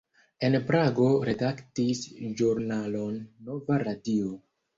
[0.47, 2.01] En Prago redaktis
[2.41, 4.35] ĵurnalon "Nova radio".